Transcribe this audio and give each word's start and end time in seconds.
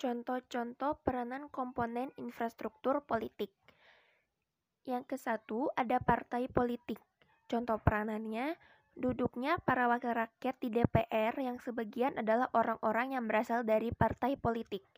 Contoh-contoh 0.00 0.96
peranan 1.04 1.52
komponen 1.52 2.08
infrastruktur 2.16 3.04
politik. 3.04 3.52
Yang 4.88 5.12
ke 5.12 5.16
satu 5.20 5.68
ada 5.76 6.00
partai 6.00 6.48
politik. 6.48 6.96
Contoh 7.44 7.76
peranannya, 7.76 8.56
duduknya 8.96 9.60
para 9.60 9.92
wakil 9.92 10.16
rakyat 10.16 10.56
di 10.56 10.72
DPR 10.72 11.36
yang 11.36 11.60
sebagian 11.60 12.16
adalah 12.16 12.48
orang-orang 12.56 13.12
yang 13.12 13.28
berasal 13.28 13.60
dari 13.60 13.92
partai 13.92 14.40
politik. 14.40 14.88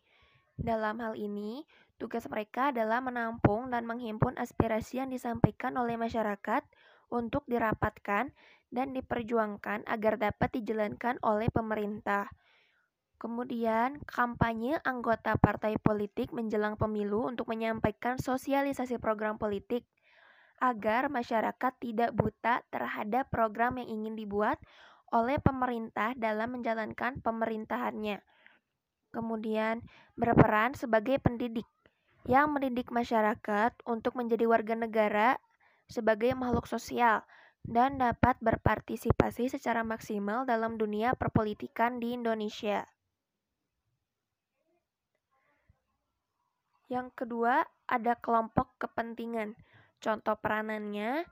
Dalam 0.55 1.03
hal 1.03 1.19
ini, 1.19 1.67
tugas 1.99 2.31
mereka 2.31 2.71
adalah 2.71 3.03
menampung 3.03 3.75
dan 3.75 3.83
menghimpun 3.83 4.39
aspirasi 4.39 5.03
yang 5.03 5.11
disampaikan 5.11 5.75
oleh 5.83 5.99
masyarakat 5.99 6.63
untuk 7.11 7.43
dirapatkan 7.51 8.31
dan 8.71 8.87
diperjuangkan 8.95 9.83
agar 9.83 10.15
dapat 10.15 10.63
dijalankan 10.63 11.19
oleh 11.27 11.51
pemerintah. 11.51 12.31
Kemudian, 13.23 14.03
kampanye 14.03 14.83
anggota 14.83 15.39
partai 15.39 15.79
politik 15.79 16.35
menjelang 16.35 16.75
pemilu 16.75 17.23
untuk 17.31 17.47
menyampaikan 17.55 18.19
sosialisasi 18.19 18.99
program 18.99 19.39
politik 19.39 19.87
agar 20.59 21.07
masyarakat 21.07 21.73
tidak 21.79 22.11
buta 22.19 22.67
terhadap 22.75 23.31
program 23.31 23.79
yang 23.79 23.95
ingin 23.95 24.19
dibuat 24.19 24.59
oleh 25.15 25.39
pemerintah 25.39 26.19
dalam 26.19 26.59
menjalankan 26.59 27.23
pemerintahannya. 27.23 28.27
Kemudian, 29.15 29.87
berperan 30.19 30.75
sebagai 30.75 31.23
pendidik 31.23 31.71
yang 32.27 32.51
mendidik 32.51 32.91
masyarakat 32.91 33.71
untuk 33.87 34.19
menjadi 34.19 34.51
warga 34.51 34.75
negara 34.75 35.39
sebagai 35.87 36.35
makhluk 36.35 36.67
sosial 36.67 37.23
dan 37.63 38.03
dapat 38.03 38.35
berpartisipasi 38.43 39.47
secara 39.47 39.87
maksimal 39.87 40.43
dalam 40.43 40.75
dunia 40.75 41.15
perpolitikan 41.15 42.03
di 42.03 42.19
Indonesia. 42.19 42.83
Yang 46.93 47.25
kedua, 47.25 47.65
ada 47.89 48.21
kelompok 48.21 48.77
kepentingan. 48.77 49.57
Contoh 49.97 50.37
peranannya, 50.37 51.25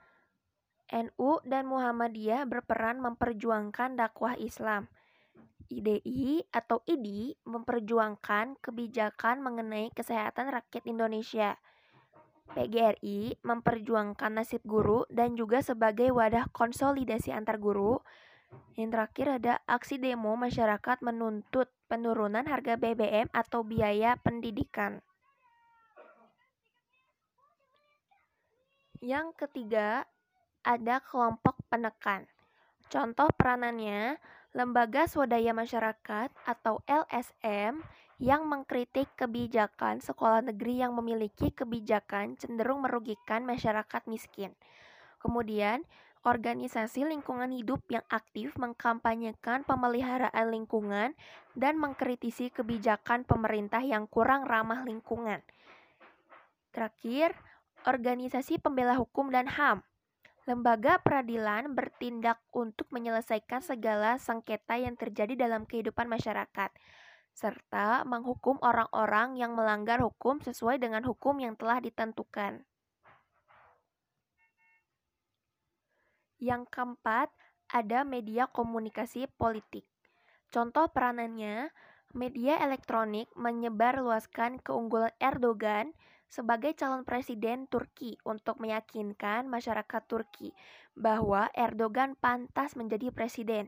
NU 0.89 1.30
dan 1.44 1.69
Muhammadiyah 1.69 2.48
berperan 2.48 2.97
memperjuangkan 3.05 3.92
dakwah 3.92 4.41
Islam. 4.41 4.88
IDI 5.69 6.48
atau 6.48 6.81
IDI 6.88 7.36
memperjuangkan 7.44 8.56
kebijakan 8.64 9.44
mengenai 9.44 9.92
kesehatan 9.92 10.48
rakyat 10.48 10.88
Indonesia. 10.88 11.61
PGRI 12.56 13.44
memperjuangkan 13.44 14.41
nasib 14.41 14.64
guru 14.64 15.05
dan 15.12 15.36
juga 15.36 15.61
sebagai 15.61 16.08
wadah 16.11 16.48
konsolidasi 16.56 17.36
antar 17.36 17.61
guru. 17.61 18.00
Yang 18.81 18.97
terakhir 18.97 19.27
ada 19.28 19.55
aksi 19.69 20.00
demo 20.00 20.34
masyarakat 20.41 21.05
menuntut 21.05 21.69
penurunan 21.86 22.48
harga 22.48 22.81
BBM 22.81 23.28
atau 23.31 23.62
biaya 23.62 24.16
pendidikan. 24.25 25.05
Yang 29.01 29.33
ketiga, 29.33 30.05
ada 30.61 31.01
kelompok 31.01 31.56
penekan. 31.73 32.29
Contoh 32.93 33.33
peranannya, 33.33 34.20
lembaga 34.53 35.09
swadaya 35.09 35.56
masyarakat 35.56 36.29
atau 36.45 36.84
LSM 36.84 37.81
yang 38.21 38.45
mengkritik 38.45 39.09
kebijakan 39.17 40.05
sekolah 40.05 40.45
negeri 40.45 40.84
yang 40.84 40.93
memiliki 40.93 41.48
kebijakan 41.48 42.37
cenderung 42.37 42.84
merugikan 42.84 43.48
masyarakat 43.48 44.05
miskin. 44.05 44.53
Kemudian, 45.17 45.81
organisasi 46.21 47.09
lingkungan 47.09 47.48
hidup 47.56 47.81
yang 47.89 48.05
aktif 48.12 48.53
mengkampanyekan 48.61 49.65
pemeliharaan 49.65 50.53
lingkungan 50.53 51.17
dan 51.56 51.81
mengkritisi 51.81 52.53
kebijakan 52.53 53.25
pemerintah 53.25 53.81
yang 53.81 54.05
kurang 54.05 54.45
ramah 54.45 54.84
lingkungan. 54.84 55.41
Terakhir, 56.77 57.33
Organisasi 57.88 58.60
Pembela 58.60 58.92
Hukum 59.00 59.32
dan 59.32 59.48
HAM. 59.48 59.80
Lembaga 60.44 61.00
peradilan 61.00 61.72
bertindak 61.72 62.36
untuk 62.52 62.84
menyelesaikan 62.92 63.64
segala 63.64 64.20
sengketa 64.20 64.76
yang 64.76 65.00
terjadi 65.00 65.32
dalam 65.32 65.64
kehidupan 65.64 66.04
masyarakat, 66.04 66.68
serta 67.32 68.04
menghukum 68.04 68.60
orang-orang 68.60 69.41
yang 69.41 69.56
melanggar 69.56 69.96
hukum 70.04 70.44
sesuai 70.44 70.76
dengan 70.76 71.08
hukum 71.08 71.41
yang 71.41 71.56
telah 71.56 71.80
ditentukan. 71.80 72.68
Yang 76.36 76.68
keempat, 76.68 77.32
ada 77.72 78.04
media 78.04 78.44
komunikasi 78.44 79.24
politik. 79.41 79.88
Contoh 80.52 80.92
peranannya, 80.92 81.72
media 82.12 82.60
elektronik 82.60 83.32
menyebarluaskan 83.41 84.60
keunggulan 84.60 85.16
Erdogan 85.16 85.97
sebagai 86.30 86.78
calon 86.78 87.02
presiden 87.02 87.66
Turki 87.66 88.14
untuk 88.22 88.62
meyakinkan 88.62 89.50
masyarakat 89.50 90.02
Turki 90.06 90.54
bahwa 90.94 91.50
Erdogan 91.52 92.14
pantas 92.14 92.78
menjadi 92.78 93.10
presiden. 93.10 93.66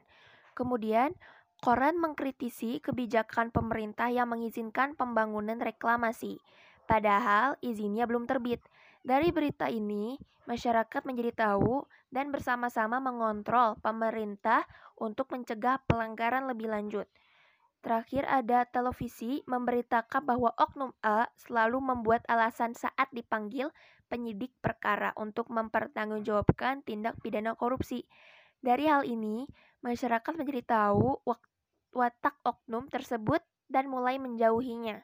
Kemudian, 0.55 1.13
koran 1.59 1.99
mengkritisi 1.99 2.79
kebijakan 2.79 3.51
pemerintah 3.51 4.09
yang 4.15 4.31
mengizinkan 4.31 4.95
pembangunan 4.95 5.59
reklamasi, 5.59 6.39
padahal 6.87 7.59
izinnya 7.59 8.07
belum 8.07 8.31
terbit. 8.31 8.63
Dari 9.03 9.35
berita 9.35 9.67
ini, 9.67 10.15
masyarakat 10.47 11.03
menjadi 11.03 11.35
tahu 11.35 11.83
dan 12.15 12.31
bersama-sama 12.31 13.03
mengontrol 13.03 13.75
pemerintah 13.83 14.63
untuk 14.95 15.35
mencegah 15.35 15.83
pelanggaran 15.91 16.47
lebih 16.47 16.71
lanjut. 16.71 17.11
Terakhir 17.83 18.23
ada 18.31 18.63
televisi 18.71 19.43
memberitakan 19.51 20.23
bahwa 20.23 20.55
Oknum 20.55 20.95
A 21.03 21.27
selalu 21.35 21.83
membuat 21.83 22.23
alasan 22.31 22.79
saat 22.79 23.11
dipanggil 23.11 23.75
penyidik 24.07 24.55
perkara 24.63 25.11
untuk 25.19 25.51
mempertanggungjawabkan 25.51 26.87
tindak 26.87 27.19
pidana 27.19 27.59
korupsi. 27.59 28.07
Dari 28.63 28.87
hal 28.87 29.03
ini, 29.03 29.51
masyarakat 29.83 30.31
menjadi 30.39 30.63
tahu 30.63 31.27
watak 31.91 32.39
oknum 32.47 32.87
tersebut 32.87 33.43
dan 33.67 33.91
mulai 33.91 34.23
menjauhinya. 34.23 35.03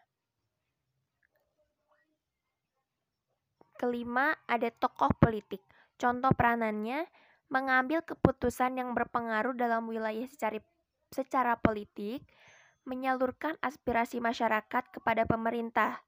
Kelima, 3.74 4.38
ada 4.46 4.70
tokoh 4.70 5.10
politik. 5.18 5.66
Contoh 5.98 6.30
peranannya 6.30 7.10
mengambil 7.50 8.06
keputusan 8.06 8.78
yang 8.78 8.94
berpengaruh 8.94 9.54
dalam 9.58 9.90
wilayah 9.90 10.26
secara, 10.30 10.62
secara 11.10 11.58
politik, 11.58 12.22
menyalurkan 12.88 13.60
aspirasi 13.60 14.18
masyarakat 14.18 14.88
kepada 14.88 15.28
pemerintah. 15.28 16.00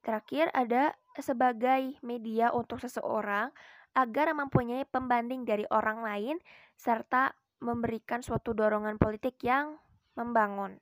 Terakhir 0.00 0.48
ada 0.56 0.96
sebagai 1.20 2.00
media 2.00 2.48
untuk 2.56 2.80
seseorang 2.80 3.52
agar 3.92 4.32
mempunyai 4.32 4.88
pembanding 4.88 5.44
dari 5.44 5.68
orang 5.68 6.00
lain 6.00 6.36
serta 6.80 7.36
memberikan 7.60 8.24
suatu 8.24 8.56
dorongan 8.56 8.96
politik 8.96 9.36
yang 9.44 9.76
membangun. 10.16 10.80